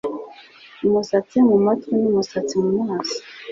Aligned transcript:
umusatsi 0.87 1.35
mu 1.47 1.55
matwi 1.65 1.93
n'umusatsi 2.01 2.55
mu 2.63 2.69
maso 2.87 3.17